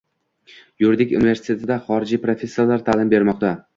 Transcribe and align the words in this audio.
Yuridik 0.83 1.13
universitetda 1.19 1.77
xorijlik 1.91 2.25
professorlar 2.25 2.85
ta’lim 2.89 3.13
bermoqda 3.17 3.53